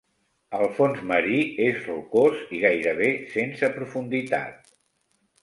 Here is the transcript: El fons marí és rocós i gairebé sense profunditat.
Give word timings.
El 0.59 0.63
fons 0.77 1.03
marí 1.11 1.41
és 1.65 1.77
rocós 1.89 2.41
i 2.57 2.63
gairebé 2.65 3.11
sense 3.35 3.71
profunditat. 3.77 4.75